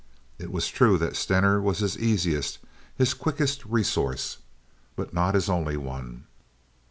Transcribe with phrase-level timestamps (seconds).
[0.39, 2.57] It was true that Stener was his easiest,
[2.97, 4.39] his quickest resource,
[4.95, 6.23] but not his only one.